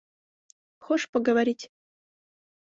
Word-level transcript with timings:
Хошь 0.85 1.07
поговорить? 1.11 1.71